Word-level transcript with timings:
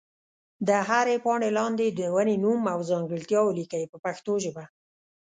د 0.67 0.69
هرې 0.87 1.15
پاڼې 1.25 1.49
لاندې 1.59 1.87
د 1.89 2.01
ونې 2.15 2.35
نوم 2.43 2.61
او 2.73 2.79
ځانګړتیا 2.89 3.39
ولیکئ 3.45 3.83
په 3.91 3.97
پښتو 4.05 4.33
ژبه. 4.43 4.63